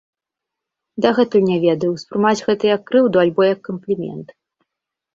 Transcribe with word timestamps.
Дагэтуль 1.05 1.45
не 1.51 1.57
ведаю, 1.67 1.91
успрымаць 1.99 2.33
гэта 2.49 2.63
як 2.75 2.81
крыўду 2.91 3.17
альбо 3.29 3.41
як 3.53 3.59
камплімент. 3.73 4.27